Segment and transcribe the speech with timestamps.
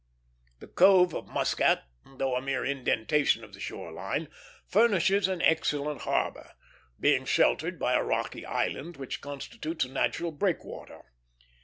[0.61, 1.83] The Cove of Muscat,
[2.17, 4.29] though a mere indentation of the shore line,
[4.65, 6.53] furnishes an excellent harbor,
[6.99, 11.03] being sheltered by a rocky island which constitutes a natural breakwater.